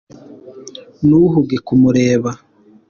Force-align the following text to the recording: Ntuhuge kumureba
Ntuhuge 1.05 1.55
kumureba 1.65 2.31